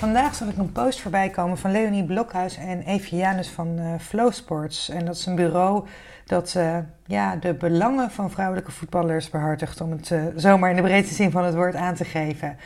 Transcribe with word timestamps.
Vandaag 0.00 0.34
zag 0.34 0.48
ik 0.48 0.56
een 0.56 0.72
post 0.72 1.00
voorbij 1.00 1.30
komen 1.30 1.58
van 1.58 1.70
Leonie 1.70 2.04
Blokhuis 2.04 2.56
en 2.56 2.82
Evie 2.82 3.18
Janus 3.18 3.48
van 3.48 3.78
uh, 3.78 3.94
Flow 3.98 4.32
Sports. 4.32 4.88
En 4.88 5.04
dat 5.04 5.16
is 5.16 5.26
een 5.26 5.34
bureau 5.34 5.86
dat 6.24 6.54
uh, 6.56 6.78
ja, 7.06 7.36
de 7.36 7.54
belangen 7.54 8.10
van 8.10 8.30
vrouwelijke 8.30 8.70
voetballers 8.70 9.30
behartigt, 9.30 9.80
om 9.80 9.90
het 9.90 10.10
uh, 10.10 10.22
zomaar 10.36 10.70
in 10.70 10.76
de 10.76 10.82
breedste 10.82 11.14
zin 11.14 11.30
van 11.30 11.44
het 11.44 11.54
woord 11.54 11.74
aan 11.74 11.94
te 11.94 12.04
geven. 12.04 12.56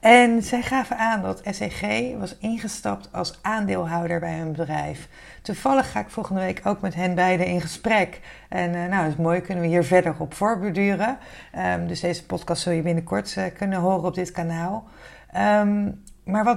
En 0.00 0.42
zij 0.42 0.62
gaven 0.62 0.98
aan 0.98 1.22
dat 1.22 1.42
SEG 1.44 1.82
was 2.18 2.36
ingestapt 2.38 3.08
als 3.12 3.38
aandeelhouder 3.42 4.20
bij 4.20 4.38
hun 4.38 4.52
bedrijf. 4.52 5.08
Toevallig 5.42 5.92
ga 5.92 6.00
ik 6.00 6.10
volgende 6.10 6.40
week 6.40 6.60
ook 6.64 6.80
met 6.80 6.94
hen 6.94 7.14
beiden 7.14 7.46
in 7.46 7.60
gesprek. 7.60 8.20
En 8.48 8.70
nou, 8.70 9.02
dat 9.02 9.12
is 9.12 9.16
mooi, 9.16 9.40
kunnen 9.40 9.64
we 9.64 9.70
hier 9.70 9.84
verder 9.84 10.14
op 10.18 10.34
voorborduren. 10.34 11.18
Um, 11.74 11.86
dus 11.86 12.00
deze 12.00 12.26
podcast 12.26 12.62
zul 12.62 12.72
je 12.72 12.82
binnenkort 12.82 13.38
kunnen 13.56 13.78
horen 13.78 14.04
op 14.04 14.14
dit 14.14 14.30
kanaal. 14.30 14.84
Um, 15.36 16.02
maar 16.26 16.44
wat, 16.44 16.56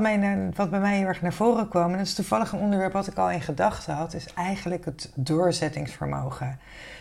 wat 0.55 0.69
bij 0.69 0.79
mij 0.79 0.97
heel 0.97 1.05
erg 1.05 1.21
naar 1.21 1.33
voren 1.33 1.67
kwam, 1.67 1.91
en 1.91 1.97
dat 1.97 2.07
is 2.07 2.13
toevallig 2.13 2.51
een 2.51 2.59
onderwerp 2.59 2.93
wat 2.93 3.07
ik 3.07 3.17
al 3.17 3.31
in 3.31 3.41
gedachten 3.41 3.93
had, 3.93 4.13
is 4.13 4.33
eigenlijk 4.33 4.85
het 4.85 5.11
doorzettingsvermogen. 5.15 6.59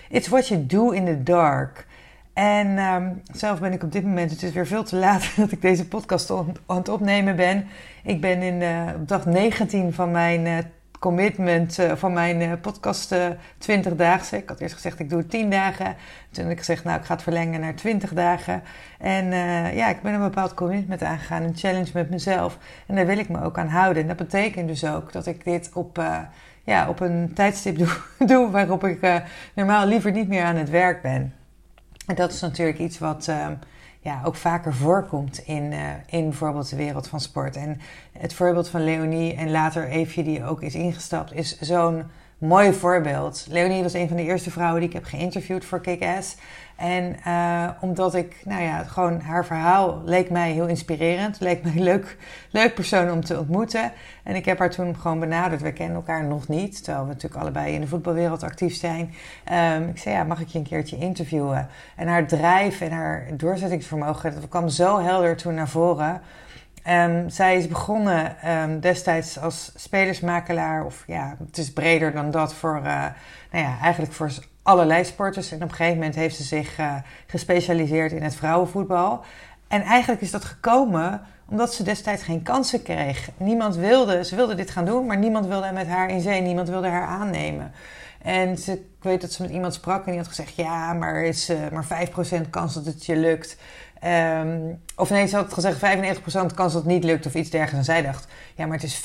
It's 0.09 0.29
what 0.29 0.49
you 0.49 0.67
do 0.67 0.91
in 0.91 1.05
the 1.05 1.23
dark. 1.23 1.87
En 2.33 2.79
um, 2.79 3.23
zelf 3.33 3.61
ben 3.61 3.73
ik 3.73 3.83
op 3.83 3.93
dit 3.93 4.05
moment, 4.05 4.31
het 4.31 4.43
is 4.43 4.53
weer 4.53 4.67
veel 4.67 4.85
te 4.85 4.97
laat 4.97 5.31
dat 5.37 5.53
ik 5.53 5.63
deze 5.63 5.89
podcast 5.89 6.31
aan 6.31 6.77
het 6.77 6.89
opnemen 6.89 7.37
ben. 7.37 7.67
Ik 8.03 8.21
ben 8.21 8.43
in, 8.43 8.61
uh, 8.61 8.95
op 8.95 9.09
dag 9.09 9.27
19 9.27 9.93
van 9.93 10.11
mijn 10.11 10.47
uh, 10.47 10.59
commitment 10.99 11.79
uh, 11.79 11.93
van 11.95 12.13
mijn 12.13 12.41
uh, 12.41 12.53
podcast 12.61 13.13
uh, 13.13 13.27
20 13.59 13.97
dagen. 13.97 14.39
Ik 14.39 14.49
had 14.49 14.61
eerst 14.61 14.75
gezegd 14.75 14.99
ik 14.99 15.11
doe 15.11 15.27
10 15.27 15.51
dagen. 15.51 15.97
Toen 16.31 16.43
heb 16.43 16.53
ik 16.53 16.59
gezegd 16.59 16.85
nou 16.85 16.99
ik 16.99 17.05
ga 17.05 17.13
het 17.15 17.23
verlengen 17.23 17.61
naar 17.61 17.75
20 17.75 18.13
dagen. 18.13 18.63
En 18.99 19.27
ja, 19.75 19.89
ik 19.89 20.03
ben 20.03 20.15
een 20.15 20.21
bepaald 20.21 20.55
commitment 20.55 21.03
aangegaan, 21.03 21.43
een 21.43 21.57
challenge 21.57 21.91
met 21.95 22.11
mezelf. 22.11 22.59
En 22.87 22.95
daar 22.95 23.07
wil 23.07 23.19
ik 23.19 23.29
me 23.29 23.43
ook 23.43 23.59
aan 23.59 23.69
houden. 23.69 24.03
En 24.03 24.09
dat 24.09 24.17
betekent 24.17 24.69
dus 24.69 24.85
ook 24.85 25.13
dat 25.13 25.27
ik 25.27 25.45
dit 25.45 25.71
op, 25.73 26.03
ja, 26.65 26.89
op 26.89 27.01
een 27.01 27.31
tijdstip 27.35 27.77
doe 28.19 28.51
waarop 28.51 28.85
ik 28.85 29.23
normaal 29.55 29.87
liever 29.87 30.13
niet 30.13 30.29
meer 30.29 30.45
aan 30.45 30.57
het 30.57 30.71
werk 30.71 31.03
ben. 31.03 31.35
En 32.07 32.15
dat 32.15 32.33
is 32.33 32.41
natuurlijk 32.41 32.79
iets 32.79 32.99
wat 32.99 33.29
ja, 34.01 34.21
ook 34.25 34.35
vaker 34.35 34.75
voorkomt 34.75 35.39
in, 35.39 35.73
uh, 35.73 35.91
in 36.07 36.29
bijvoorbeeld 36.29 36.71
de 36.71 36.77
wereld 36.77 37.09
van 37.09 37.21
sport. 37.21 37.57
En 37.57 37.81
het 38.13 38.35
voorbeeld 38.35 38.69
van 38.69 38.85
Leonie 38.85 39.35
en 39.35 39.51
later 39.51 39.89
Eefje, 39.89 40.23
die 40.23 40.45
ook 40.45 40.63
is 40.63 40.75
ingestapt, 40.75 41.33
is 41.33 41.61
zo'n 41.61 42.05
mooi 42.39 42.73
voorbeeld. 42.73 43.47
Leonie 43.51 43.83
was 43.83 43.93
een 43.93 44.09
van 44.09 44.17
de 44.17 44.23
eerste 44.23 44.51
vrouwen 44.51 44.81
die 44.81 44.89
ik 44.89 44.95
heb 44.95 45.05
geïnterviewd 45.05 45.65
voor 45.65 45.81
Kick-Ass. 45.81 46.37
En 46.77 47.17
uh, 47.27 47.69
omdat 47.81 48.15
ik, 48.15 48.37
nou 48.45 48.63
ja, 48.63 48.83
gewoon 48.83 49.21
haar 49.21 49.47
verhaal 49.47 50.03
leek 50.05 50.31
mij 50.31 50.53
heel 50.53 50.67
inspirerend. 50.67 51.41
Leek 51.41 51.63
mij 51.63 51.75
leuk, 51.75 52.17
leuk 52.51 52.75
persoon 52.75 53.11
om 53.11 53.25
te 53.25 53.39
ontmoeten. 53.39 53.93
En 54.23 54.35
ik 54.35 54.45
heb 54.45 54.59
haar 54.59 54.71
toen 54.71 54.97
gewoon 54.97 55.21
benaderd. 55.21 55.63
We 55.63 55.73
kennen 55.73 55.97
elkaar 55.97 56.25
nog 56.25 56.49
niet, 56.49 56.85
terwijl 56.85 57.05
we 57.07 57.13
natuurlijk 57.13 57.41
allebei 57.43 57.75
in 57.75 57.81
de 57.81 57.87
voetbalwereld 57.87 58.43
actief 58.43 58.75
zijn. 58.75 59.15
Um, 59.53 59.89
ik 59.89 59.99
zei, 59.99 60.15
ja, 60.15 60.25
mag 60.25 60.41
ik 60.41 60.49
je 60.49 60.59
een 60.59 60.65
keertje 60.65 60.97
interviewen? 60.97 61.69
En 61.97 62.09
haar 62.09 62.27
drijf 62.27 62.81
en 62.81 62.91
haar 62.91 63.27
doorzettingsvermogen, 63.33 64.35
dat 64.35 64.49
kwam 64.49 64.69
zo 64.69 65.01
helder 65.01 65.37
toen 65.37 65.55
naar 65.55 65.69
voren. 65.69 66.21
Um, 66.87 67.31
zij 67.31 67.57
is 67.57 67.69
begonnen 67.69 68.51
um, 68.51 68.81
destijds 68.81 69.39
als 69.39 69.73
spelersmakelaar, 69.75 70.85
of 70.85 71.05
ja, 71.07 71.37
het 71.47 71.59
is 71.59 71.73
breder 71.73 72.13
dan 72.13 72.31
dat 72.31 72.55
voor, 72.55 72.77
uh, 72.77 73.05
nou 73.51 73.65
ja, 73.65 73.79
eigenlijk 73.81 74.13
voor 74.13 74.31
allerlei 74.63 75.05
sporters. 75.05 75.51
En 75.51 75.57
op 75.57 75.63
een 75.63 75.75
gegeven 75.75 75.97
moment 75.99 76.15
heeft 76.15 76.37
ze 76.37 76.43
zich 76.43 76.79
uh, 76.79 76.95
gespecialiseerd 77.27 78.13
in 78.13 78.23
het 78.23 78.35
vrouwenvoetbal. 78.35 79.25
En 79.69 79.83
eigenlijk 79.83 80.21
is 80.21 80.31
dat 80.31 80.45
gekomen 80.45 81.21
omdat 81.49 81.75
ze 81.75 81.83
destijds 81.83 82.23
geen 82.23 82.43
kansen 82.43 82.83
kreeg. 82.83 83.31
Niemand 83.37 83.77
wilde, 83.77 84.25
ze 84.25 84.37
wilde 84.37 84.55
dit 84.55 84.71
gaan 84.71 84.85
doen, 84.85 85.07
maar 85.07 85.19
niemand 85.19 85.47
wilde 85.47 85.73
met 85.73 85.87
haar 85.87 86.11
in 86.11 86.21
zee, 86.21 86.41
niemand 86.41 86.69
wilde 86.69 86.89
haar 86.89 87.07
aannemen. 87.07 87.73
En 88.23 88.59
ze, 88.59 88.73
ik 88.73 89.03
weet 89.03 89.21
dat 89.21 89.33
ze 89.33 89.43
met 89.43 89.51
iemand 89.51 89.75
sprak 89.75 90.05
en 90.05 90.11
die 90.11 90.21
had 90.21 90.29
gezegd: 90.29 90.55
Ja, 90.55 90.93
maar 90.93 91.25
is 91.25 91.53
maar 91.73 92.09
5% 92.45 92.51
kans 92.51 92.75
dat 92.75 92.85
het 92.85 93.07
je 93.07 93.17
lukt. 93.17 93.57
Um, 94.05 94.81
of 94.97 95.11
nee, 95.11 95.27
ze 95.27 95.37
had 95.37 95.53
gezegd 95.53 95.79
95% 95.79 96.21
kans 96.55 96.73
dat 96.73 96.73
het 96.73 96.85
niet 96.85 97.05
lukt 97.05 97.27
of 97.27 97.35
iets 97.35 97.51
dergelijks. 97.51 97.89
En 97.89 97.95
zij 97.95 98.03
dacht, 98.03 98.27
ja, 98.55 98.67
maar 98.67 98.79
het 98.79 98.87
is 98.87 99.03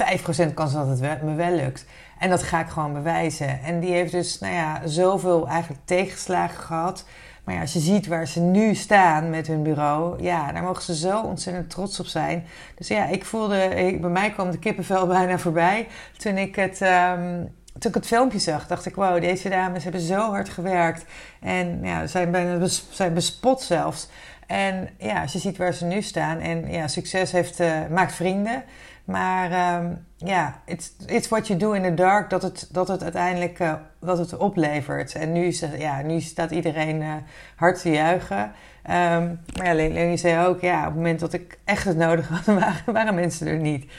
5% 0.49 0.53
kans 0.53 0.73
dat 0.73 0.99
het 0.99 1.21
me 1.21 1.35
wel 1.35 1.55
lukt. 1.55 1.85
En 2.19 2.29
dat 2.29 2.43
ga 2.43 2.59
ik 2.59 2.67
gewoon 2.67 2.93
bewijzen. 2.93 3.61
En 3.61 3.79
die 3.79 3.91
heeft 3.91 4.11
dus, 4.11 4.39
nou 4.39 4.53
ja, 4.53 4.81
zoveel 4.85 5.47
eigenlijk 5.47 5.81
tegenslagen 5.85 6.63
gehad. 6.63 7.05
Maar 7.43 7.55
ja, 7.55 7.61
als 7.61 7.73
je 7.73 7.79
ziet 7.79 8.07
waar 8.07 8.27
ze 8.27 8.39
nu 8.39 8.75
staan 8.75 9.29
met 9.29 9.47
hun 9.47 9.63
bureau, 9.63 10.23
ja, 10.23 10.51
daar 10.51 10.63
mogen 10.63 10.83
ze 10.83 10.95
zo 10.95 11.21
ontzettend 11.21 11.69
trots 11.69 11.99
op 11.99 12.05
zijn. 12.05 12.45
Dus 12.75 12.87
ja, 12.87 13.05
ik 13.05 13.25
voelde, 13.25 13.69
bij 14.01 14.09
mij 14.09 14.31
kwam 14.31 14.51
de 14.51 14.59
kippenvel 14.59 15.07
bijna 15.17 15.37
voorbij 15.37 15.87
toen 16.17 16.37
ik 16.37 16.55
het... 16.55 16.81
Um, 16.81 17.51
toen 17.79 17.91
ik 17.91 17.97
het 17.97 18.07
filmpje 18.07 18.39
zag, 18.39 18.67
dacht 18.67 18.85
ik: 18.85 18.95
wow, 18.95 19.21
deze 19.21 19.49
dames 19.49 19.83
hebben 19.83 20.01
zo 20.01 20.29
hard 20.31 20.49
gewerkt. 20.49 21.05
En 21.39 21.79
ja, 21.81 22.07
zijn 22.07 22.31
bijna 22.31 22.67
zijn 22.89 23.13
bespot 23.13 23.61
zelfs. 23.61 24.09
En 24.47 24.89
ja, 24.97 25.21
je 25.21 25.39
ziet 25.39 25.57
waar 25.57 25.73
ze 25.73 25.85
nu 25.85 26.01
staan. 26.01 26.39
En 26.39 26.71
ja, 26.71 26.87
succes 26.87 27.31
heeft, 27.31 27.59
uh, 27.59 27.87
maakt 27.89 28.13
vrienden. 28.13 28.63
Maar 29.03 29.77
um, 29.81 30.05
ja, 30.17 30.61
it's, 30.65 30.95
it's 31.05 31.27
what 31.27 31.47
you 31.47 31.59
do 31.59 31.71
in 31.71 31.83
the 31.83 31.93
dark 31.93 32.29
dat 32.29 32.41
het, 32.41 32.69
dat 32.71 32.87
het 32.87 33.03
uiteindelijk 33.03 33.59
dat 33.99 34.17
het 34.17 34.37
oplevert. 34.37 35.15
En 35.15 35.31
nu, 35.31 35.55
ja, 35.77 36.01
nu 36.01 36.21
staat 36.21 36.51
iedereen 36.51 37.01
uh, 37.01 37.13
hard 37.55 37.81
te 37.81 37.91
juichen. 37.91 38.51
Um, 38.89 39.39
maar 39.57 39.65
ja, 39.65 39.73
Leonie 39.73 40.17
zei 40.17 40.47
ook, 40.47 40.61
ja, 40.61 40.79
op 40.79 40.85
het 40.85 40.95
moment 40.95 41.19
dat 41.19 41.33
ik 41.33 41.57
echt 41.63 41.83
het 41.85 41.97
nodig 41.97 42.27
had, 42.27 42.45
waren 42.85 43.15
mensen 43.15 43.47
er 43.47 43.59
niet. 43.59 43.91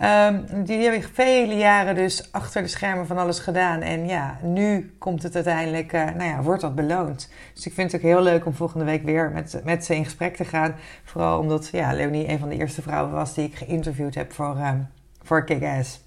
Um, 0.00 0.64
die 0.64 0.82
hebben 0.82 1.02
vele 1.02 1.56
jaren 1.56 1.94
dus 1.94 2.32
achter 2.32 2.62
de 2.62 2.68
schermen 2.68 3.06
van 3.06 3.18
alles 3.18 3.38
gedaan. 3.38 3.80
En 3.80 4.06
ja, 4.06 4.38
nu 4.42 4.94
komt 4.98 5.22
het 5.22 5.34
uiteindelijk, 5.34 5.92
uh, 5.92 6.04
nou 6.04 6.24
ja, 6.24 6.42
wordt 6.42 6.60
dat 6.60 6.74
beloond. 6.74 7.30
Dus 7.54 7.66
ik 7.66 7.72
vind 7.72 7.92
het 7.92 8.00
ook 8.00 8.06
heel 8.06 8.22
leuk 8.22 8.46
om 8.46 8.54
volgende 8.54 8.84
week 8.84 9.02
weer 9.02 9.30
met, 9.30 9.60
met 9.64 9.84
ze 9.84 9.96
in 9.96 10.04
gesprek 10.04 10.36
te 10.36 10.44
gaan. 10.44 10.74
Vooral 11.04 11.38
omdat 11.38 11.68
ja, 11.68 11.92
Leonie 11.92 12.28
een 12.28 12.38
van 12.38 12.48
de 12.48 12.56
eerste 12.56 12.82
vrouwen 12.82 13.12
was 13.12 13.34
die 13.34 13.44
ik 13.44 13.54
geïnterviewd 13.54 14.14
heb 14.14 14.32
voor, 14.32 14.56
um, 14.58 14.88
voor 15.22 15.44
Kick-Ass. 15.44 16.00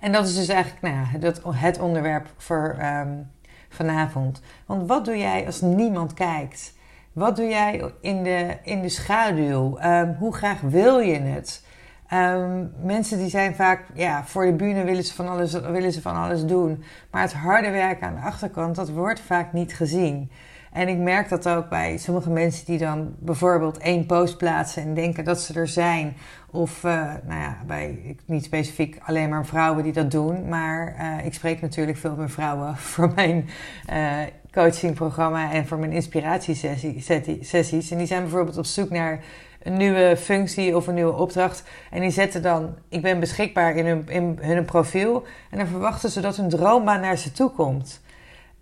En 0.00 0.12
dat 0.12 0.26
is 0.26 0.34
dus 0.34 0.48
eigenlijk 0.48 0.82
nou 0.82 0.94
ja, 0.94 1.18
dat, 1.18 1.40
het 1.44 1.78
onderwerp 1.78 2.26
voor 2.36 2.76
um, 2.82 3.30
vanavond. 3.68 4.42
Want 4.66 4.88
wat 4.88 5.04
doe 5.04 5.18
jij 5.18 5.46
als 5.46 5.60
niemand 5.60 6.14
kijkt? 6.14 6.76
Wat 7.12 7.36
doe 7.36 7.48
jij 7.48 7.92
in 8.00 8.22
de, 8.22 8.56
in 8.62 8.82
de 8.82 8.88
schaduw? 8.88 9.78
hoe 10.18 10.34
graag 10.34 10.60
wil 10.60 10.98
je 10.98 11.20
het? 11.20 11.66
Um, 12.14 12.72
mensen 12.82 13.18
die 13.18 13.28
zijn 13.28 13.54
vaak, 13.54 13.84
ja, 13.94 14.24
voor 14.24 14.44
de 14.44 14.52
bühne 14.52 14.84
willen 14.84 15.04
ze, 15.04 15.14
van 15.14 15.28
alles, 15.28 15.52
willen 15.52 15.92
ze 15.92 16.02
van 16.02 16.16
alles 16.16 16.44
doen. 16.44 16.84
Maar 17.10 17.22
het 17.22 17.32
harde 17.32 17.70
werken 17.70 18.06
aan 18.06 18.14
de 18.14 18.20
achterkant, 18.20 18.76
dat 18.76 18.90
wordt 18.90 19.20
vaak 19.20 19.52
niet 19.52 19.74
gezien. 19.74 20.30
En 20.72 20.88
ik 20.88 20.98
merk 20.98 21.28
dat 21.28 21.48
ook 21.48 21.68
bij 21.68 21.96
sommige 21.96 22.30
mensen 22.30 22.66
die 22.66 22.78
dan 22.78 23.14
bijvoorbeeld 23.18 23.78
één 23.78 24.06
post 24.06 24.36
plaatsen 24.36 24.82
en 24.82 24.94
denken 24.94 25.24
dat 25.24 25.40
ze 25.40 25.54
er 25.54 25.68
zijn. 25.68 26.16
Of, 26.50 26.84
uh, 26.84 26.92
nou 27.26 27.40
ja, 27.40 27.56
bij, 27.66 28.16
niet 28.24 28.44
specifiek 28.44 28.98
alleen 29.04 29.28
maar 29.28 29.46
vrouwen 29.46 29.82
die 29.82 29.92
dat 29.92 30.10
doen. 30.10 30.48
Maar 30.48 30.96
uh, 31.00 31.26
ik 31.26 31.34
spreek 31.34 31.60
natuurlijk 31.60 31.98
veel 31.98 32.16
met 32.16 32.30
vrouwen 32.30 32.76
voor 32.92 33.12
mijn 33.14 33.48
uh, 33.92 34.16
coachingprogramma 34.50 35.52
en 35.52 35.66
voor 35.66 35.78
mijn 35.78 35.92
inspiratiesessies. 35.92 37.90
En 37.90 37.98
die 37.98 38.06
zijn 38.06 38.22
bijvoorbeeld 38.22 38.58
op 38.58 38.64
zoek 38.64 38.90
naar 38.90 39.20
een 39.62 39.76
nieuwe 39.76 40.16
functie 40.16 40.76
of 40.76 40.86
een 40.86 40.94
nieuwe 40.94 41.16
opdracht. 41.16 41.62
En 41.90 42.00
die 42.00 42.10
zetten 42.10 42.42
dan, 42.42 42.74
ik 42.88 43.02
ben 43.02 43.20
beschikbaar 43.20 43.76
in 43.76 43.86
hun, 43.86 44.08
in 44.08 44.38
hun 44.40 44.64
profiel. 44.64 45.24
En 45.50 45.58
dan 45.58 45.66
verwachten 45.66 46.10
ze 46.10 46.20
dat 46.20 46.36
hun 46.36 46.48
droombaan 46.48 47.00
naar 47.00 47.16
ze 47.16 47.32
toe 47.32 47.50
komt. 47.50 48.00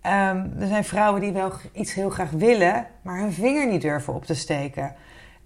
Um, 0.05 0.53
er 0.59 0.67
zijn 0.67 0.83
vrouwen 0.83 1.21
die 1.21 1.31
wel 1.31 1.51
iets 1.73 1.93
heel 1.93 2.09
graag 2.09 2.29
willen, 2.29 2.87
maar 3.01 3.19
hun 3.19 3.31
vinger 3.31 3.67
niet 3.67 3.81
durven 3.81 4.13
op 4.13 4.25
te 4.25 4.35
steken. 4.35 4.95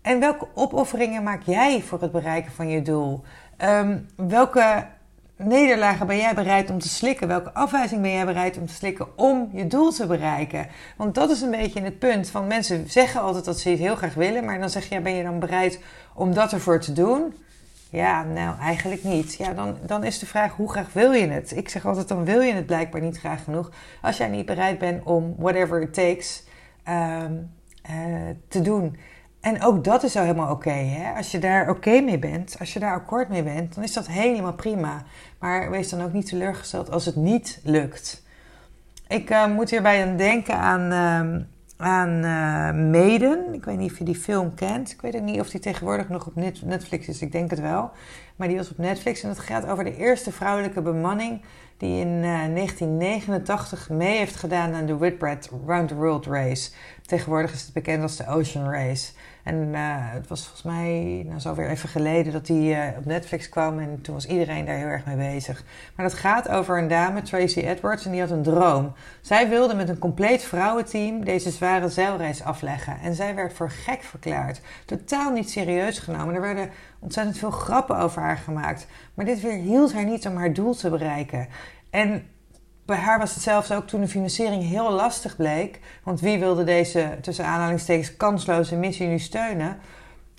En 0.01 0.19
welke 0.19 0.48
opofferingen 0.53 1.24
maak 1.24 1.42
jij 1.42 1.81
voor 1.81 2.01
het 2.01 2.12
bereiken 2.12 2.51
van 2.51 2.69
je 2.69 2.81
doel? 2.81 3.24
Um, 3.57 4.07
welke 4.15 4.86
nederlagen 5.46 6.08
ben 6.08 6.18
jij 6.18 6.34
bereid 6.34 6.70
om 6.70 6.80
te 6.80 6.90
slikken? 6.90 7.28
Welke 7.28 7.54
afwijzing 7.54 8.02
ben 8.02 8.12
jij 8.12 8.26
bereid 8.26 8.58
om 8.58 8.66
te 8.66 8.74
slikken 8.74 9.18
om 9.18 9.50
je 9.54 9.68
doel 9.68 9.92
te 9.92 10.06
bereiken? 10.08 10.68
Want 10.98 11.16
dat 11.16 11.30
is 11.30 11.42
een 11.42 11.52
beetje 11.52 11.82
het 11.82 12.00
punt 12.00 12.30
van 12.30 12.48
mensen 12.48 12.90
zeggen 12.90 13.22
altijd 13.22 13.46
dat 13.46 13.60
ze 13.60 13.70
het 13.70 13.80
heel 13.80 13.96
graag 13.96 14.14
willen, 14.14 14.46
maar 14.46 14.60
dan 14.60 14.70
zeg 14.70 14.90
je, 14.90 15.02
ben 15.02 15.16
je 15.16 15.24
dan 15.24 15.40
bereid 15.40 15.80
om 16.14 16.34
dat 16.34 16.54
ervoor 16.54 16.80
te 16.80 16.94
doen? 16.94 17.34
Ja, 17.90 18.24
nou 18.24 18.60
eigenlijk 18.60 19.04
niet. 19.04 19.34
Ja, 19.34 19.54
dan, 19.54 19.78
dan 19.86 20.04
is 20.04 20.20
de 20.20 20.26
vraag 20.26 20.56
hoe 20.56 20.72
graag 20.72 20.94
wil 20.94 21.12
je 21.12 21.28
het? 21.28 21.58
Ik 21.58 21.70
zeg 21.70 21.86
altijd, 21.86 22.08
dan 22.08 22.26
wil 22.26 22.42
je 22.42 22.54
het 22.54 22.66
blijkbaar 22.66 23.02
niet 23.02 23.20
graag 23.20 23.44
genoeg. 23.44 23.72
Als 24.02 24.18
jij 24.18 24.28
niet 24.28 24.46
bereid 24.46 24.80
bent 24.80 25.04
om 25.04 25.36
whatever 25.38 25.82
it 25.82 25.94
takes 25.94 26.44
ehm, 26.84 27.34
eh, 27.82 27.94
te 28.48 28.62
doen. 28.62 28.98
En 29.42 29.64
ook 29.64 29.84
dat 29.84 30.04
is 30.04 30.16
al 30.16 30.22
helemaal 30.22 30.52
oké. 30.52 31.14
als 31.16 31.32
je 31.32 31.40
daar 31.40 31.70
oké 31.70 32.02
mee 32.02 32.20
bent, 32.20 32.56
als 32.60 32.74
je 32.74 32.80
daar 32.80 32.94
akkoord 32.94 33.30
mee 33.30 33.44
bent, 33.44 33.76
dan 33.76 33.84
is 33.84 33.94
dat 33.94 34.08
helemaal 34.08 34.54
prima. 34.54 35.04
Maar 35.40 35.72
wees 35.72 35.90
dan 35.90 36.02
ook 36.02 36.14
niet 36.14 36.26
teleurgesteld 36.26 36.92
als 36.92 37.06
het 37.06 37.16
niet 37.16 37.60
lukt. 37.64 38.24
Ik 39.08 39.30
uh, 39.30 39.48
moet 39.48 39.70
hierbij 39.70 40.06
aan 40.06 40.18
denken 40.18 40.56
aan, 40.56 40.82
uh, 40.92 41.42
aan 41.78 42.10
uh, 42.10 42.92
Maiden. 42.92 43.54
Ik 43.54 43.66
weet 43.66 43.78
niet 43.78 43.92
of 43.92 43.98
je 43.98 44.04
die 44.04 44.16
film 44.16 44.54
kent. 44.54 44.92
Ik 44.92 45.02
weet 45.02 45.16
ook 45.16 45.22
niet 45.22 45.40
of 45.40 45.50
die 45.50 45.60
tegenwoordig 45.60 46.10
nog 46.10 46.28
op 46.28 46.36
Netflix 46.66 47.08
is. 47.08 47.22
Ik 47.22 47.32
denk 47.32 47.50
het 47.50 47.60
wel. 47.60 47.92
Maar 48.36 48.48
die 48.48 48.58
was 48.58 48.72
op 48.72 48.78
Netflix 48.78 49.24
en 49.24 49.30
het 49.30 49.40
gaat 49.40 49.68
over 49.68 49.84
de 49.84 49.98
eerste 49.98 50.32
vrouwelijke 50.32 50.82
bemanning 50.82 51.42
die 51.78 52.00
in 52.00 52.22
1989 52.22 53.90
mee 53.90 54.18
heeft 54.18 54.36
gedaan 54.36 54.74
aan 54.74 54.86
de 54.86 54.98
Whitbread 54.98 55.50
Round 55.66 55.88
the 55.88 55.96
World 55.96 56.26
Race. 56.26 56.72
Tegenwoordig 57.06 57.54
is 57.54 57.62
het 57.62 57.74
bekend 57.74 58.02
als 58.02 58.16
de 58.16 58.28
Ocean 58.28 58.70
Race. 58.70 59.12
En 59.44 59.56
uh, 59.56 59.80
het 59.98 60.28
was 60.28 60.42
volgens 60.42 60.64
mij 60.64 61.24
nou, 61.28 61.40
zo 61.40 61.56
weer 61.56 61.70
even 61.70 61.90
geleden 61.90 62.34
dat 62.34 62.46
die 62.46 62.76
uh, 62.76 62.84
op 62.98 63.06
Netflix 63.06 63.50
kwam. 63.50 63.80
En 63.80 64.02
toen 64.02 64.14
was 64.14 64.26
iedereen 64.26 64.66
daar 64.66 64.76
heel 64.76 64.88
erg 64.88 65.06
mee 65.06 65.16
bezig. 65.16 65.64
Maar 65.96 66.06
dat 66.06 66.18
gaat 66.18 66.50
over 66.50 66.78
een 66.78 66.88
dame, 66.88 67.22
Tracy 67.22 67.60
Edwards, 67.60 68.06
en 68.06 68.12
die 68.12 68.20
had 68.20 68.30
een 68.30 68.44
droom. 68.44 68.94
Zij 69.22 69.50
wilde 69.50 69.74
met 69.74 69.90
een 69.90 70.00
compleet 70.00 70.44
vrouwenteam 70.44 71.26
deze 71.26 71.52
zware 71.52 71.90
zeilreis 71.90 72.44
afleggen. 72.44 73.00
En 73.00 73.16
zij 73.16 73.36
werd 73.36 73.54
voor 73.54 73.70
gek 73.70 74.04
verklaard. 74.04 74.62
Totaal 74.86 75.32
niet 75.32 75.50
serieus 75.50 76.00
genomen. 76.00 76.36
Er 76.36 76.42
werden 76.42 76.70
ontzettend 77.00 77.38
veel 77.38 77.52
grappen 77.52 77.98
over 77.98 78.22
haar 78.22 78.38
gemaakt. 78.38 78.88
Maar 79.14 79.26
dit 79.26 79.42
weerhield 79.42 79.94
haar 79.94 80.06
niet 80.06 80.28
om 80.28 80.36
haar 80.36 80.54
doel 80.54 80.76
te 80.76 80.90
bereiken. 80.90 81.48
En 81.90 82.24
bij 82.92 83.00
haar 83.00 83.20
was 83.20 83.34
het 83.34 83.44
zelfs 83.44 83.72
ook 83.72 83.88
toen 83.88 84.02
de 84.02 84.08
financiering 84.08 84.64
heel 84.64 84.92
lastig 84.92 85.36
bleek. 85.36 85.80
Want 86.04 86.20
wie 86.20 86.40
wilde 86.40 86.64
deze, 86.64 87.18
tussen 87.22 87.46
aanhalingstekens, 87.46 88.18
kansloze 88.18 88.76
missie 88.76 89.08
nu 89.08 89.20
steunen? 89.20 89.80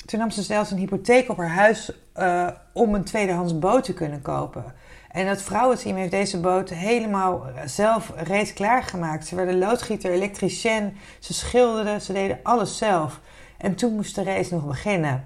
Toen 0.06 0.18
nam 0.18 0.30
ze 0.30 0.42
zelfs 0.42 0.70
een 0.70 0.78
hypotheek 0.78 1.30
op 1.30 1.36
haar 1.36 1.54
huis 1.54 1.92
uh, 2.16 2.48
om 2.72 2.94
een 2.94 3.04
tweedehands 3.04 3.58
boot 3.58 3.84
te 3.84 3.94
kunnen 3.94 4.22
kopen. 4.22 4.64
En 5.10 5.26
het 5.26 5.42
vrouwenteam 5.42 5.96
heeft 5.96 6.10
deze 6.10 6.40
boot 6.40 6.68
helemaal 6.68 7.46
zelf 7.64 8.12
reeds 8.16 8.52
klaargemaakt. 8.52 9.26
Ze 9.26 9.34
werden 9.34 9.58
loodgieter, 9.58 10.10
elektricien, 10.10 10.96
ze 11.18 11.34
schilderden, 11.34 12.00
ze 12.00 12.12
deden 12.12 12.38
alles 12.42 12.78
zelf. 12.78 13.20
En 13.58 13.74
toen 13.74 13.94
moest 13.94 14.14
de 14.14 14.22
race 14.22 14.54
nog 14.54 14.66
beginnen. 14.66 15.24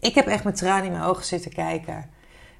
Ik 0.00 0.14
heb 0.14 0.26
echt 0.26 0.44
met 0.44 0.56
tranen 0.56 0.84
in 0.84 0.92
mijn 0.92 1.04
ogen 1.04 1.24
zitten 1.24 1.52
kijken. 1.52 2.10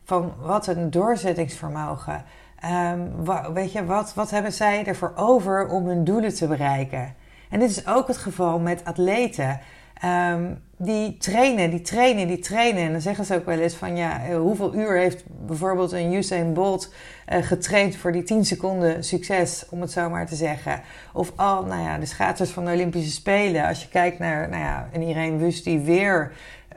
Van 0.04 0.34
wat 0.40 0.66
een 0.66 0.90
doorzettingsvermogen. 0.90 2.24
Um, 2.64 3.24
weet 3.54 3.72
je, 3.72 3.84
wat, 3.84 4.14
wat 4.14 4.30
hebben 4.30 4.52
zij 4.52 4.84
ervoor 4.84 5.12
over 5.16 5.68
om 5.68 5.86
hun 5.86 6.04
doelen 6.04 6.34
te 6.34 6.46
bereiken? 6.46 7.14
En 7.50 7.60
dit 7.60 7.70
is 7.70 7.86
ook 7.86 8.06
het 8.06 8.16
geval 8.16 8.58
met 8.58 8.84
atleten. 8.84 9.60
Um, 10.04 10.62
die 10.76 11.16
trainen, 11.16 11.70
die 11.70 11.80
trainen, 11.80 12.26
die 12.26 12.38
trainen. 12.38 12.82
En 12.82 12.92
dan 12.92 13.00
zeggen 13.00 13.24
ze 13.24 13.34
ook 13.34 13.46
wel 13.46 13.58
eens 13.58 13.74
van 13.74 13.96
ja, 13.96 14.24
eh, 14.24 14.36
hoeveel 14.36 14.74
uur 14.74 14.96
heeft 14.96 15.24
bijvoorbeeld 15.46 15.92
een 15.92 16.12
Usain 16.12 16.52
Bolt 16.52 16.92
uh, 17.32 17.42
getraind 17.42 17.96
voor 17.96 18.12
die 18.12 18.22
10 18.22 18.44
seconden 18.44 19.04
succes, 19.04 19.66
om 19.70 19.80
het 19.80 19.90
zo 19.90 20.10
maar 20.10 20.26
te 20.26 20.34
zeggen. 20.34 20.80
Of 21.12 21.32
al, 21.36 21.64
nou 21.64 21.82
ja, 21.82 21.98
de 21.98 22.06
schaatsers 22.06 22.50
van 22.50 22.64
de 22.64 22.72
Olympische 22.72 23.10
Spelen. 23.10 23.66
Als 23.66 23.82
je 23.82 23.88
kijkt 23.88 24.18
naar, 24.18 24.48
nou 24.48 24.62
ja, 24.62 24.88
een 24.92 25.02
Irene 25.02 25.36
Wust 25.36 25.64
die 25.64 25.78
weer 25.78 26.32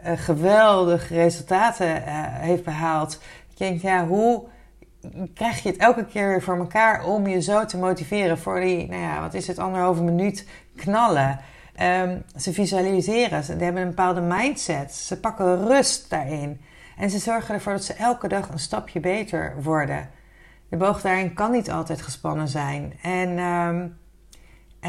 uh, 0.06 0.12
geweldige 0.16 1.14
resultaten 1.14 2.04
heeft 2.42 2.64
behaald. 2.64 3.20
Je 3.56 3.80
ja, 3.82 4.08
hoe 4.08 4.44
krijg 5.34 5.64
je 5.64 5.70
het 5.70 5.78
elke 5.78 6.06
keer 6.06 6.28
weer 6.28 6.42
voor 6.42 6.58
elkaar 6.58 7.06
om 7.06 7.28
je 7.28 7.42
zo 7.42 7.66
te 7.66 7.78
motiveren 7.78 8.38
voor 8.38 8.60
die, 8.60 8.88
nou 8.90 9.02
ja, 9.02 9.22
wat 9.22 9.34
is 9.34 9.48
het, 9.48 9.60
anderhalve 9.60 10.04
minuut 10.04 10.48
knallen. 10.76 11.40
Um, 11.82 12.24
ze 12.36 12.54
visualiseren, 12.54 13.44
ze 13.44 13.52
hebben 13.52 13.82
een 13.82 13.88
bepaalde 13.88 14.22
mindset, 14.22 14.94
ze 14.94 15.20
pakken 15.20 15.68
rust 15.68 16.10
daarin. 16.10 16.62
En 16.98 17.10
ze 17.10 17.18
zorgen 17.18 17.54
ervoor 17.54 17.74
dat 17.74 17.84
ze 17.84 17.94
elke 17.94 18.28
dag 18.28 18.50
een 18.50 18.60
stapje 18.60 19.00
beter 19.00 19.54
worden. 19.62 20.10
De 20.70 20.78
boog 20.78 21.02
daarin 21.02 21.34
kan 21.34 21.52
niet 21.52 21.72
altijd 21.72 22.02
gespannen 22.02 22.48
zijn. 22.48 22.94
En 23.02 23.38
um, 23.40 23.98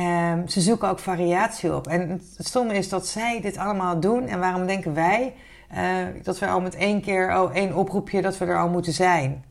um, 0.03 0.49
ze 0.49 0.61
zoeken 0.61 0.89
ook 0.89 0.99
variatie 0.99 1.75
op. 1.75 1.87
En 1.87 2.11
het 2.37 2.47
stomme 2.47 2.75
is 2.75 2.89
dat 2.89 3.07
zij 3.07 3.41
dit 3.41 3.57
allemaal 3.57 4.01
doen. 4.01 4.27
En 4.27 4.41
waarom 4.41 4.67
denken 4.67 4.95
wij 4.95 5.35
uh, 5.75 6.23
dat 6.23 6.39
we 6.39 6.47
al 6.47 6.61
met 6.61 6.75
één 6.75 7.01
keer, 7.01 7.41
oh, 7.41 7.55
één 7.55 7.75
oproepje, 7.75 8.23
dat 8.23 8.39
we 8.39 8.45
er 8.45 8.59
al 8.59 8.69
moeten 8.69 8.93
zijn? 8.93 9.45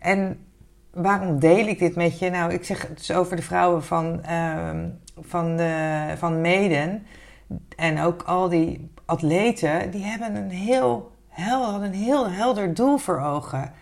En 0.00 0.44
waarom 0.90 1.38
deel 1.38 1.66
ik 1.66 1.78
dit 1.78 1.96
met 1.96 2.18
je? 2.18 2.30
Nou, 2.30 2.52
ik 2.52 2.64
zeg 2.64 2.82
het 2.82 2.96
dus 2.96 3.12
over 3.12 3.36
de 3.36 3.42
vrouwen 3.42 3.84
van, 3.84 4.20
uh, 4.30 4.68
van, 5.20 5.56
de, 5.56 6.14
van 6.16 6.40
Meden. 6.40 7.06
En 7.76 8.00
ook 8.00 8.22
al 8.22 8.48
die 8.48 8.90
atleten, 9.04 9.90
die 9.90 10.04
hebben 10.04 10.34
een 10.34 10.50
heel, 10.50 11.12
hel, 11.28 11.82
een 11.82 11.92
heel 11.92 12.30
helder 12.30 12.74
doel 12.74 12.98
voor 12.98 13.20
ogen. 13.20 13.72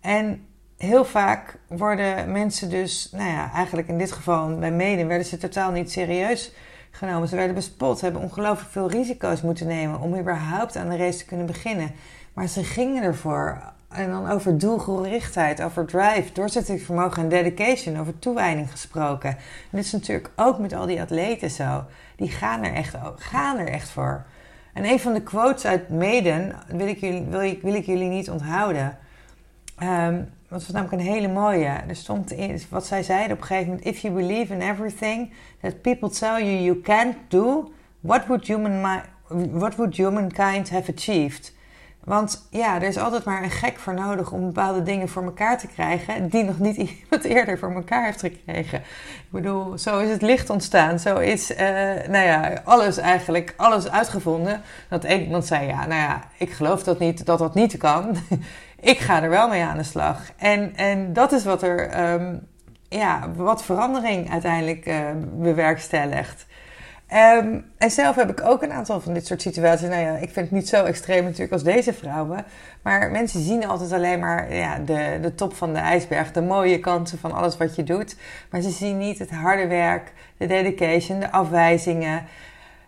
En 0.00 0.46
heel 0.76 1.04
vaak 1.04 1.58
worden 1.68 2.32
mensen 2.32 2.70
dus, 2.70 3.10
nou 3.12 3.30
ja, 3.30 3.52
eigenlijk 3.52 3.88
in 3.88 3.98
dit 3.98 4.12
geval 4.12 4.58
bij 4.58 4.72
Meden, 4.72 5.06
werden 5.06 5.26
ze 5.26 5.36
totaal 5.36 5.70
niet 5.70 5.92
serieus 5.92 6.52
genomen. 6.90 7.28
Ze 7.28 7.36
werden 7.36 7.54
bespot, 7.54 8.00
hebben 8.00 8.22
ongelooflijk 8.22 8.70
veel 8.70 8.90
risico's 8.90 9.42
moeten 9.42 9.66
nemen 9.66 10.00
om 10.00 10.18
überhaupt 10.18 10.76
aan 10.76 10.88
de 10.88 10.96
race 10.96 11.18
te 11.18 11.24
kunnen 11.24 11.46
beginnen. 11.46 11.90
Maar 12.32 12.46
ze 12.46 12.64
gingen 12.64 13.02
ervoor 13.02 13.74
en 13.96 14.10
dan 14.10 14.30
over 14.30 14.58
doelgerichtheid, 14.58 15.62
over 15.62 15.86
drive, 15.86 16.32
doorzettingsvermogen 16.32 17.22
en 17.22 17.28
dedication, 17.28 17.98
over 17.98 18.18
toewijding 18.18 18.70
gesproken. 18.70 19.30
En 19.30 19.36
dit 19.70 19.84
is 19.84 19.92
natuurlijk 19.92 20.30
ook 20.36 20.58
met 20.58 20.72
al 20.72 20.86
die 20.86 21.00
atleten 21.00 21.50
zo. 21.50 21.84
Die 22.16 22.30
gaan 22.30 22.64
er 22.64 22.72
echt, 22.72 22.94
gaan 23.16 23.58
er 23.58 23.68
echt 23.68 23.88
voor. 23.88 24.24
En 24.72 24.84
een 24.84 25.00
van 25.00 25.12
de 25.12 25.22
quotes 25.22 25.64
uit 25.64 25.88
Maiden 25.88 26.52
wil 26.68 26.86
ik 26.86 27.00
jullie, 27.00 27.22
wil 27.22 27.40
ik, 27.40 27.62
wil 27.62 27.74
ik 27.74 27.86
jullie 27.86 28.08
niet 28.08 28.30
onthouden. 28.30 28.98
Um, 29.82 30.28
dat 30.48 30.64
was 30.64 30.70
namelijk 30.70 31.02
een 31.02 31.12
hele 31.12 31.28
mooie. 31.28 31.66
Er 31.66 31.96
stond 31.96 32.32
in, 32.32 32.60
wat 32.68 32.86
zij 32.86 33.02
zeiden 33.02 33.32
op 33.32 33.40
een 33.40 33.46
gegeven 33.46 33.68
moment: 33.68 33.86
If 33.86 33.98
you 33.98 34.14
believe 34.14 34.52
in 34.54 34.60
everything 34.60 35.32
that 35.60 35.80
people 35.80 36.10
tell 36.10 36.44
you 36.44 36.62
you 36.62 36.80
can't 36.80 37.16
do, 37.28 37.72
what 38.00 38.26
would, 38.26 38.46
human, 38.46 39.00
what 39.50 39.74
would 39.74 39.96
humankind 39.96 40.70
have 40.70 40.92
achieved? 40.92 41.54
Want 42.06 42.46
ja, 42.50 42.74
er 42.74 42.82
is 42.82 42.98
altijd 42.98 43.24
maar 43.24 43.42
een 43.42 43.50
gek 43.50 43.78
voor 43.78 43.94
nodig 43.94 44.32
om 44.32 44.46
bepaalde 44.46 44.82
dingen 44.82 45.08
voor 45.08 45.24
elkaar 45.24 45.58
te 45.58 45.66
krijgen, 45.66 46.28
die 46.28 46.44
nog 46.44 46.58
niet 46.58 46.76
iemand 47.02 47.24
eerder 47.24 47.58
voor 47.58 47.72
elkaar 47.72 48.04
heeft 48.04 48.20
gekregen. 48.20 48.78
Ik 48.78 49.30
bedoel, 49.30 49.78
zo 49.78 49.98
is 49.98 50.10
het 50.10 50.22
licht 50.22 50.50
ontstaan. 50.50 50.98
Zo 50.98 51.16
is, 51.16 51.50
uh, 51.50 51.58
nou 52.08 52.24
ja, 52.24 52.60
alles 52.64 52.96
eigenlijk, 52.96 53.54
alles 53.56 53.90
uitgevonden. 53.90 54.62
Dat 54.88 55.04
één 55.04 55.22
iemand 55.22 55.46
zei, 55.46 55.66
ja, 55.66 55.86
nou 55.86 56.00
ja, 56.00 56.22
ik 56.38 56.50
geloof 56.50 56.82
dat 56.82 56.98
niet, 56.98 57.26
dat 57.26 57.38
dat 57.38 57.54
niet 57.54 57.76
kan. 57.76 58.16
ik 58.80 58.98
ga 58.98 59.22
er 59.22 59.30
wel 59.30 59.48
mee 59.48 59.62
aan 59.62 59.76
de 59.76 59.82
slag. 59.82 60.20
En, 60.36 60.76
en 60.76 61.12
dat 61.12 61.32
is 61.32 61.44
wat 61.44 61.62
er, 61.62 62.10
um, 62.12 62.46
ja, 62.88 63.30
wat 63.34 63.64
verandering 63.64 64.30
uiteindelijk 64.30 64.86
uh, 64.86 64.98
bewerkstelligt. 65.32 66.46
Um, 67.12 67.64
en 67.78 67.90
zelf 67.90 68.16
heb 68.16 68.30
ik 68.30 68.44
ook 68.44 68.62
een 68.62 68.72
aantal 68.72 69.00
van 69.00 69.14
dit 69.14 69.26
soort 69.26 69.42
situaties. 69.42 69.88
Nou 69.88 70.00
ja, 70.00 70.16
ik 70.16 70.30
vind 70.30 70.36
het 70.46 70.50
niet 70.50 70.68
zo 70.68 70.84
extreem 70.84 71.24
natuurlijk 71.24 71.52
als 71.52 71.62
deze 71.62 71.92
vrouwen. 71.92 72.44
Maar 72.82 73.10
mensen 73.10 73.40
zien 73.40 73.66
altijd 73.66 73.92
alleen 73.92 74.18
maar 74.18 74.54
ja, 74.54 74.78
de, 74.78 75.18
de 75.22 75.34
top 75.34 75.54
van 75.54 75.72
de 75.72 75.78
ijsberg. 75.78 76.32
De 76.32 76.42
mooie 76.42 76.78
kanten 76.78 77.18
van 77.18 77.32
alles 77.32 77.56
wat 77.56 77.76
je 77.76 77.82
doet. 77.82 78.16
Maar 78.50 78.60
ze 78.60 78.70
zien 78.70 78.98
niet 78.98 79.18
het 79.18 79.30
harde 79.30 79.66
werk, 79.66 80.12
de 80.36 80.46
dedication, 80.46 81.20
de 81.20 81.30
afwijzingen. 81.30 82.24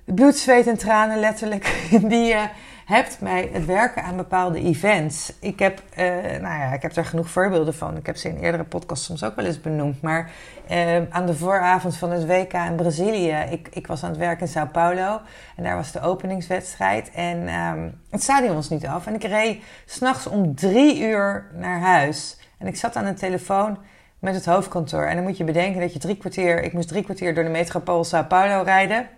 Bloed, 0.05 0.37
zweet 0.37 0.67
en 0.67 0.79
tranen 0.79 1.21
letterlijk. 1.21 1.89
Die 2.11 2.25
je 2.25 2.49
hebt 2.89 3.19
bij 3.21 3.51
het 3.53 3.65
werken 3.65 4.03
aan 4.03 4.17
bepaalde 4.17 4.61
events. 4.61 5.33
Ik 5.41 5.59
heb, 5.59 5.83
uh, 5.99 6.05
nou 6.41 6.59
ja, 6.59 6.73
ik 6.73 6.83
heb 6.83 6.95
daar 6.95 7.05
genoeg 7.05 7.31
voorbeelden 7.31 7.75
van. 7.75 7.97
Ik 7.97 8.07
heb 8.07 8.17
ze 8.17 8.29
in 8.29 8.39
eerdere 8.39 8.65
podcasts 8.65 9.07
soms 9.07 9.25
ook 9.25 9.37
wel 9.37 9.45
eens 9.45 9.61
benoemd. 9.61 10.03
Maar 10.03 10.31
uh, 10.71 10.97
aan 11.11 11.27
de 11.27 11.35
vooravond 11.35 11.97
van 11.97 12.11
het 12.11 12.27
WK 12.27 12.53
in 12.53 12.77
Brazilië, 12.77 13.47
ik, 13.51 13.69
ik 13.71 13.87
was 13.87 14.03
aan 14.03 14.11
het 14.11 14.19
werk 14.19 14.41
in 14.41 14.49
Sao 14.49 14.67
Paulo. 14.67 15.21
En 15.57 15.65
daar 15.65 15.77
was 15.77 15.93
de 15.93 16.01
openingswedstrijd. 16.01 17.11
En 17.11 17.55
um, 17.55 18.01
het 18.11 18.23
stadion 18.23 18.55
was 18.55 18.69
niet 18.69 18.87
af. 18.87 19.07
En 19.07 19.15
ik 19.15 19.25
reed 19.25 19.63
s'nachts 19.87 20.27
om 20.27 20.55
drie 20.55 21.01
uur 21.01 21.47
naar 21.55 21.81
huis. 21.81 22.39
En 22.59 22.67
ik 22.67 22.77
zat 22.77 22.97
aan 22.97 23.07
een 23.07 23.15
telefoon 23.15 23.79
met 24.19 24.35
het 24.35 24.45
hoofdkantoor. 24.45 25.05
En 25.05 25.15
dan 25.15 25.25
moet 25.25 25.37
je 25.37 25.45
bedenken 25.45 25.81
dat 25.81 25.93
je 25.93 25.99
drie 25.99 26.17
kwartier... 26.17 26.63
Ik 26.63 26.73
moest 26.73 26.89
drie 26.89 27.05
kwartier 27.05 27.35
door 27.35 27.45
de 27.45 27.51
metropool 27.51 28.05
Sao 28.05 28.25
Paulo 28.25 28.63
rijden. 28.63 29.09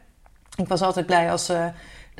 Ik 0.56 0.68
was 0.68 0.82
altijd 0.82 1.06
blij 1.06 1.30
als... 1.30 1.50
Uh, 1.50 1.64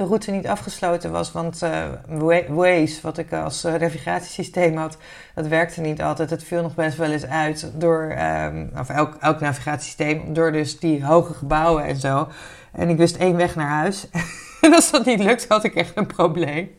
de 0.00 0.06
route 0.06 0.30
niet 0.30 0.46
afgesloten 0.46 1.10
was. 1.10 1.32
Want 1.32 1.62
uh, 1.62 2.48
Waze, 2.48 2.98
wat 3.02 3.18
ik 3.18 3.32
als 3.32 3.62
navigatiesysteem 3.62 4.76
had, 4.76 4.96
dat 5.34 5.46
werkte 5.46 5.80
niet 5.80 6.02
altijd. 6.02 6.30
Het 6.30 6.44
viel 6.44 6.62
nog 6.62 6.74
best 6.74 6.96
wel 6.96 7.10
eens 7.10 7.26
uit 7.26 7.70
door, 7.74 8.16
um, 8.44 8.70
of 8.78 8.88
elk, 8.88 9.16
elk 9.20 9.40
navigatiesysteem, 9.40 10.34
door 10.34 10.52
dus 10.52 10.78
die 10.78 11.04
hoge 11.04 11.34
gebouwen 11.34 11.84
en 11.84 11.96
zo. 11.96 12.28
En 12.72 12.88
ik 12.88 12.96
wist 12.96 13.16
één 13.16 13.36
weg 13.36 13.54
naar 13.54 13.68
huis. 13.68 14.06
en 14.60 14.74
als 14.74 14.90
dat 14.90 15.04
niet 15.04 15.22
lukt, 15.22 15.48
had 15.48 15.64
ik 15.64 15.74
echt 15.74 15.96
een 15.96 16.06
probleem. 16.06 16.70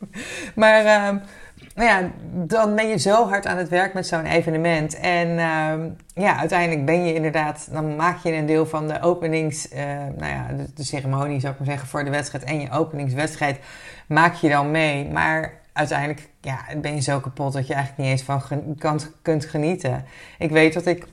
Maar 0.55 0.83
uh, 0.83 1.21
nou 1.75 1.89
ja, 1.89 2.11
dan 2.31 2.75
ben 2.75 2.87
je 2.87 2.97
zo 2.97 3.27
hard 3.27 3.45
aan 3.45 3.57
het 3.57 3.69
werk 3.69 3.93
met 3.93 4.07
zo'n 4.07 4.25
evenement. 4.25 4.99
En 4.99 5.27
uh, 5.27 6.23
ja, 6.23 6.37
uiteindelijk 6.37 6.85
ben 6.85 7.05
je 7.05 7.13
inderdaad, 7.13 7.67
dan 7.71 7.95
maak 7.95 8.17
je 8.23 8.33
een 8.33 8.45
deel 8.45 8.65
van 8.65 8.87
de 8.87 9.01
openings, 9.01 9.71
uh, 9.71 9.79
nou 10.17 10.31
ja, 10.31 10.47
de, 10.75 10.83
ceremonie 10.83 11.39
zou 11.39 11.53
ik 11.53 11.59
maar 11.59 11.67
zeggen, 11.67 11.87
voor 11.87 12.03
de 12.03 12.09
wedstrijd. 12.09 12.43
En 12.43 12.61
je 12.61 12.71
openingswedstrijd 12.71 13.59
maak 14.07 14.33
je 14.33 14.49
dan 14.49 14.71
mee. 14.71 15.09
Maar 15.09 15.53
uiteindelijk 15.73 16.29
ja, 16.41 16.59
ben 16.81 16.95
je 16.95 17.01
zo 17.01 17.19
kapot 17.19 17.53
dat 17.53 17.67
je 17.67 17.73
eigenlijk 17.73 18.03
niet 18.03 18.11
eens 18.11 18.23
van 18.23 18.41
kan, 18.77 18.99
kunt 19.21 19.45
genieten. 19.45 20.05
Ik 20.37 20.49
weet 20.49 20.73
dat 20.73 20.85
ik 20.85 21.07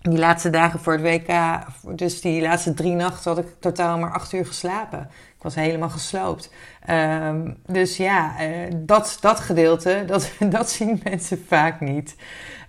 die 0.00 0.18
laatste 0.18 0.50
dagen 0.50 0.80
voor 0.80 0.92
het 0.92 1.02
WK, 1.02 1.58
dus 1.96 2.20
die 2.20 2.42
laatste 2.42 2.74
drie 2.74 2.94
nachten, 2.94 3.34
had 3.34 3.44
ik 3.44 3.54
totaal 3.60 3.98
maar 3.98 4.12
acht 4.12 4.32
uur 4.32 4.46
geslapen. 4.46 5.10
Was 5.46 5.54
helemaal 5.54 5.88
gesloopt. 5.88 6.50
Um, 6.90 7.56
dus 7.66 7.96
ja, 7.96 8.34
uh, 8.40 8.66
dat, 8.76 9.18
dat 9.20 9.40
gedeelte, 9.40 10.02
dat, 10.06 10.32
dat 10.38 10.70
zien 10.70 11.00
mensen 11.04 11.44
vaak 11.46 11.80
niet. 11.80 12.16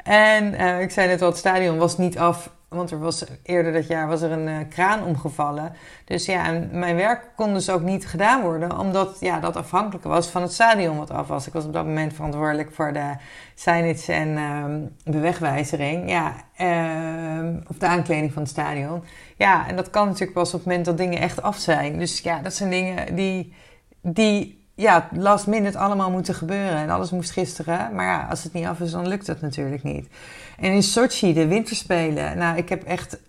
En 0.04 0.54
uh, 0.54 0.82
ik 0.82 0.92
zei 0.92 1.08
net 1.08 1.22
al, 1.22 1.28
het 1.28 1.38
stadion 1.38 1.78
was 1.78 1.98
niet 1.98 2.18
af 2.18 2.50
want 2.70 2.92
er 2.92 3.00
was 3.00 3.26
eerder 3.44 3.74
dat 3.74 3.88
jaar 3.88 4.08
was 4.08 4.22
er 4.22 4.32
een 4.32 4.48
uh, 4.48 4.58
kraan 4.70 5.04
omgevallen. 5.04 5.74
Dus 6.06 6.26
ja, 6.26 6.52
mijn 6.72 6.96
werk 6.96 7.30
kon 7.36 7.54
dus 7.54 7.70
ook 7.70 7.82
niet 7.82 8.08
gedaan 8.08 8.42
worden, 8.42 8.80
omdat 8.80 9.18
ja, 9.20 9.40
dat 9.40 9.56
afhankelijk 9.56 10.06
was 10.06 10.28
van 10.28 10.42
het 10.42 10.54
stadion 10.54 10.98
wat 10.98 11.12
af 11.12 11.28
was. 11.28 11.48
Ik 11.48 11.54
was 11.54 11.66
op 11.66 11.74
dat 11.74 11.86
moment 11.86 12.14
verantwoordelijk 12.14 12.74
voor 12.74 12.94
de 12.94 13.14
signage 13.56 14.14
en 14.14 14.38
um, 14.38 14.96
bewegwijzering. 15.04 16.10
Ja, 16.10 16.34
um, 17.40 17.64
of 17.68 17.78
de 17.78 17.88
aankleding 17.88 18.34
van 18.34 18.42
het 18.42 18.52
stadion. 18.52 19.04
Ja, 19.36 19.68
en 19.68 19.76
dat 19.76 19.90
kan 19.90 20.06
natuurlijk 20.06 20.34
pas 20.34 20.54
op 20.54 20.60
het 20.60 20.68
moment 20.68 20.86
dat 20.86 20.98
dingen 20.98 21.20
echt 21.20 21.42
af 21.42 21.58
zijn. 21.58 22.00
Dus 22.00 22.20
ja, 22.20 22.40
dat 22.42 22.54
zijn 22.54 22.70
dingen 22.70 23.16
die, 23.16 23.54
die 24.02 24.67
ja, 24.78 25.10
last 25.12 25.48
minute 25.48 25.78
allemaal 25.78 26.12
moeten 26.12 26.34
gebeuren. 26.34 26.78
En 26.78 26.90
alles 26.90 27.12
moest 27.12 27.32
gisteren. 27.32 27.96
Maar 27.96 28.06
ja, 28.06 28.28
als 28.30 28.44
het 28.44 28.54
niet 28.54 28.66
af 28.66 28.80
is, 28.80 28.92
dan 28.92 29.08
lukt 29.08 29.28
het 29.28 29.42
natuurlijk 29.42 29.84
niet. 29.84 30.08
En 30.60 30.72
in 30.72 30.84
Sochi, 30.84 31.34
de 31.34 31.48
winterspelen. 31.48 32.38
Nou, 32.38 32.58
ik 32.58 32.70
heb 32.70 32.84
echt 32.84 33.20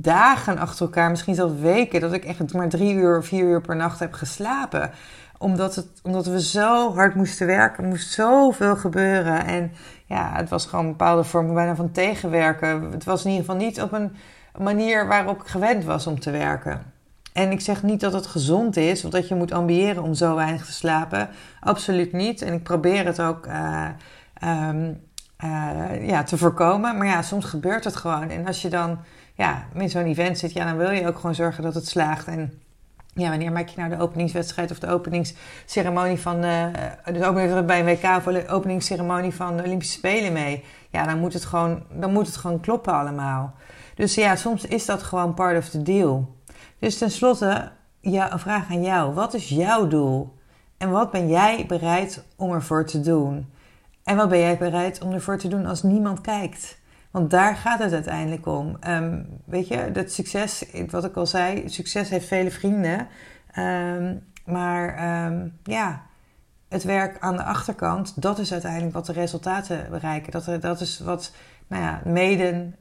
dagen 0.00 0.58
achter 0.58 0.86
elkaar, 0.86 1.10
misschien 1.10 1.34
zelfs 1.34 1.60
weken, 1.60 2.00
dat 2.00 2.12
ik 2.12 2.24
echt 2.24 2.52
maar 2.52 2.68
drie 2.68 2.94
uur, 2.94 3.24
vier 3.24 3.44
uur 3.44 3.60
per 3.60 3.76
nacht 3.76 3.98
heb 3.98 4.12
geslapen. 4.12 4.90
Omdat, 5.38 5.74
het, 5.74 5.86
omdat 6.02 6.26
we 6.26 6.42
zo 6.42 6.94
hard 6.94 7.14
moesten 7.14 7.46
werken. 7.46 7.82
Er 7.82 7.88
moest 7.88 8.12
zoveel 8.12 8.76
gebeuren. 8.76 9.44
En 9.44 9.72
ja, 10.06 10.32
het 10.34 10.48
was 10.48 10.66
gewoon 10.66 10.84
een 10.84 10.90
bepaalde 10.90 11.24
vorm 11.24 11.54
bijna 11.54 11.74
van 11.74 11.90
tegenwerken. 11.90 12.92
Het 12.92 13.04
was 13.04 13.24
in 13.24 13.30
ieder 13.30 13.44
geval 13.44 13.60
niet 13.60 13.82
op 13.82 13.92
een 13.92 14.16
manier 14.58 15.06
waarop 15.06 15.40
ik 15.40 15.46
gewend 15.46 15.84
was 15.84 16.06
om 16.06 16.20
te 16.20 16.30
werken. 16.30 16.91
En 17.32 17.50
ik 17.50 17.60
zeg 17.60 17.82
niet 17.82 18.00
dat 18.00 18.12
het 18.12 18.26
gezond 18.26 18.76
is 18.76 19.04
of 19.04 19.10
dat 19.10 19.28
je 19.28 19.34
moet 19.34 19.52
ambiëren 19.52 20.02
om 20.02 20.14
zo 20.14 20.34
weinig 20.34 20.66
te 20.66 20.72
slapen. 20.72 21.28
Absoluut 21.60 22.12
niet. 22.12 22.42
En 22.42 22.52
ik 22.52 22.62
probeer 22.62 23.04
het 23.04 23.20
ook 23.20 23.46
uh, 23.46 23.88
um, 24.68 25.00
uh, 25.44 26.08
ja, 26.08 26.22
te 26.22 26.36
voorkomen. 26.36 26.96
Maar 26.96 27.06
ja, 27.06 27.22
soms 27.22 27.44
gebeurt 27.44 27.84
het 27.84 27.96
gewoon. 27.96 28.30
En 28.30 28.46
als 28.46 28.62
je 28.62 28.68
dan 28.68 28.98
ja, 29.34 29.66
in 29.74 29.90
zo'n 29.90 30.04
event 30.04 30.38
zit, 30.38 30.52
ja, 30.52 30.64
dan 30.64 30.76
wil 30.76 30.90
je 30.90 31.06
ook 31.06 31.16
gewoon 31.16 31.34
zorgen 31.34 31.62
dat 31.62 31.74
het 31.74 31.86
slaagt. 31.86 32.26
En 32.26 32.62
ja, 33.14 33.28
wanneer 33.28 33.52
maak 33.52 33.68
je 33.68 33.80
nou 33.80 33.90
de 33.90 34.02
openingswedstrijd 34.02 34.70
of 34.70 34.78
de 34.78 34.88
openingsceremonie 34.88 36.18
van. 36.18 36.44
Uh, 36.44 36.66
dus 37.12 37.22
ook 37.22 37.66
bij 37.66 37.78
een 37.78 37.84
WK 37.84 38.04
of 38.16 38.24
de 38.24 38.48
openingsceremonie 38.48 39.34
van 39.34 39.56
de 39.56 39.62
Olympische 39.62 39.98
Spelen 39.98 40.32
mee? 40.32 40.64
Ja, 40.90 41.04
dan 41.04 41.18
moet 41.18 41.32
het 41.32 41.44
gewoon, 41.44 41.82
dan 41.90 42.12
moet 42.12 42.26
het 42.26 42.36
gewoon 42.36 42.60
kloppen 42.60 42.92
allemaal. 42.92 43.54
Dus 43.94 44.14
ja, 44.14 44.36
soms 44.36 44.64
is 44.64 44.86
dat 44.86 45.02
gewoon 45.02 45.34
part 45.34 45.58
of 45.58 45.68
the 45.68 45.82
deal. 45.82 46.36
Dus 46.82 46.98
tenslotte, 46.98 47.72
ja, 48.00 48.32
een 48.32 48.38
vraag 48.38 48.70
aan 48.70 48.82
jou. 48.82 49.14
Wat 49.14 49.34
is 49.34 49.48
jouw 49.48 49.88
doel? 49.88 50.38
En 50.78 50.90
wat 50.90 51.10
ben 51.10 51.28
jij 51.28 51.64
bereid 51.66 52.24
om 52.36 52.52
ervoor 52.52 52.86
te 52.86 53.00
doen? 53.00 53.52
En 54.04 54.16
wat 54.16 54.28
ben 54.28 54.38
jij 54.38 54.58
bereid 54.58 55.02
om 55.02 55.12
ervoor 55.12 55.38
te 55.38 55.48
doen 55.48 55.66
als 55.66 55.82
niemand 55.82 56.20
kijkt? 56.20 56.78
Want 57.10 57.30
daar 57.30 57.56
gaat 57.56 57.78
het 57.78 57.92
uiteindelijk 57.92 58.46
om. 58.46 58.76
Um, 58.88 59.26
weet 59.44 59.68
je, 59.68 59.90
dat 59.92 60.12
succes, 60.12 60.64
wat 60.90 61.04
ik 61.04 61.16
al 61.16 61.26
zei, 61.26 61.68
succes 61.68 62.08
heeft 62.08 62.26
vele 62.26 62.50
vrienden. 62.50 63.08
Um, 63.58 64.26
maar 64.44 65.24
um, 65.26 65.58
ja, 65.62 66.02
het 66.68 66.82
werk 66.82 67.16
aan 67.20 67.36
de 67.36 67.44
achterkant, 67.44 68.22
dat 68.22 68.38
is 68.38 68.52
uiteindelijk 68.52 68.94
wat 68.94 69.06
de 69.06 69.12
resultaten 69.12 69.86
bereiken. 69.90 70.32
Dat, 70.32 70.62
dat 70.62 70.80
is 70.80 71.00
wat 71.00 71.32
nou 71.66 71.82
ja, 71.82 72.00
meden 72.04 72.76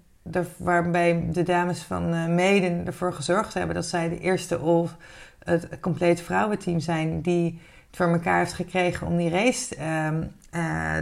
waarbij 0.57 1.27
de 1.31 1.43
dames 1.43 1.81
van 1.81 2.13
uh, 2.13 2.27
Meden 2.27 2.85
ervoor 2.85 3.13
gezorgd 3.13 3.53
hebben 3.53 3.75
dat 3.75 3.85
zij 3.85 4.09
de 4.09 4.19
eerste 4.19 4.59
of 4.59 4.95
het 5.43 5.79
complete 5.79 6.23
vrouwenteam 6.23 6.79
zijn 6.79 7.21
die 7.21 7.59
het 7.87 7.95
voor 7.95 8.11
elkaar 8.11 8.37
heeft 8.37 8.53
gekregen 8.53 9.07
om 9.07 9.17
die 9.17 9.29
race 9.29 9.75
um, 10.07 10.31
uh, 10.55 10.97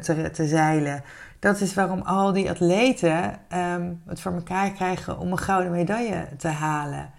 te, 0.00 0.28
te, 0.32 0.46
zeilen. 0.46 1.02
Dat 1.38 1.60
is 1.60 1.74
waarom 1.74 2.00
al 2.00 2.32
die 2.32 2.50
atleten 2.50 3.38
um, 3.54 4.02
het 4.06 4.20
voor 4.20 4.32
elkaar 4.32 4.70
krijgen 4.70 5.18
om 5.18 5.32
een 5.32 5.38
gouden 5.38 5.72
medaille 5.72 6.28
te 6.36 6.48
halen. 6.48 7.10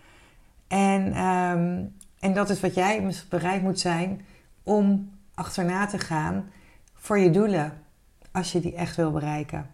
En, 0.68 1.22
um, 1.26 1.96
en 2.20 2.34
dat 2.34 2.50
is 2.50 2.60
wat 2.60 2.74
jij 2.74 3.14
bereid 3.30 3.62
moet 3.62 3.80
zijn 3.80 4.26
om 4.64 5.12
achterna 5.34 5.86
te 5.86 6.00
gaan 6.00 6.50
voor 6.94 7.20
je 7.20 7.30
doelen, 7.30 7.74
als 8.32 8.52
je 8.52 8.60
die 8.60 8.76
echt 8.76 8.96
wil 8.96 9.12
bereiken. 9.12 9.70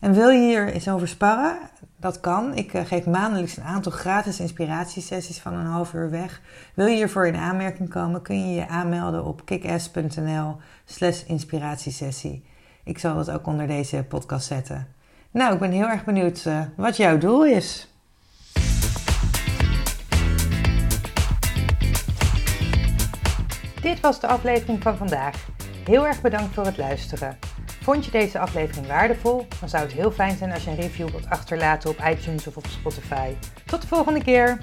En 0.00 0.12
wil 0.12 0.28
je 0.28 0.40
hier 0.40 0.72
eens 0.72 0.88
over 0.88 1.08
sparren? 1.08 1.58
Dat 1.96 2.20
kan. 2.20 2.54
Ik 2.54 2.74
eh, 2.74 2.84
geef 2.84 3.06
maandelijks 3.06 3.56
een 3.56 3.62
aantal 3.62 3.92
gratis 3.92 4.40
inspiratiesessies 4.40 5.40
van 5.40 5.54
een 5.54 5.66
half 5.66 5.92
uur 5.92 6.10
weg. 6.10 6.40
Wil 6.74 6.86
je 6.86 6.96
hiervoor 6.96 7.26
in 7.26 7.36
aanmerking 7.36 7.88
komen, 7.88 8.22
kun 8.22 8.48
je 8.48 8.54
je 8.54 8.68
aanmelden 8.68 9.24
op 9.24 9.44
kickass.nl 9.44 10.56
slash 10.84 11.22
inspiratiesessie. 11.22 12.44
Ik 12.84 12.98
zal 12.98 13.14
dat 13.14 13.30
ook 13.30 13.46
onder 13.46 13.66
deze 13.66 14.04
podcast 14.08 14.46
zetten. 14.46 14.86
Nou, 15.30 15.54
ik 15.54 15.60
ben 15.60 15.70
heel 15.70 15.88
erg 15.88 16.04
benieuwd 16.04 16.44
uh, 16.46 16.60
wat 16.76 16.96
jouw 16.96 17.18
doel 17.18 17.44
is. 17.44 17.88
Dit 23.82 24.00
was 24.00 24.20
de 24.20 24.26
aflevering 24.26 24.82
van 24.82 24.96
vandaag. 24.96 25.46
Heel 25.84 26.06
erg 26.06 26.20
bedankt 26.20 26.54
voor 26.54 26.64
het 26.64 26.76
luisteren. 26.76 27.38
Vond 27.90 28.04
je 28.04 28.10
deze 28.10 28.38
aflevering 28.38 28.86
waardevol? 28.86 29.46
Dan 29.60 29.68
zou 29.68 29.82
het 29.82 29.92
heel 29.92 30.10
fijn 30.10 30.36
zijn 30.36 30.52
als 30.52 30.64
je 30.64 30.70
een 30.70 30.76
review 30.76 31.08
wilt 31.08 31.28
achterlaten 31.28 31.90
op 31.90 31.96
iTunes 32.10 32.46
of 32.46 32.56
op 32.56 32.66
Spotify. 32.66 33.32
Tot 33.66 33.80
de 33.80 33.86
volgende 33.86 34.22
keer! 34.24 34.58